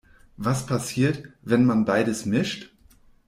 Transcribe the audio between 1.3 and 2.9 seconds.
wenn man beides mischt?